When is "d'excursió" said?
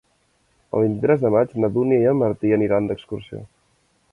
2.93-3.43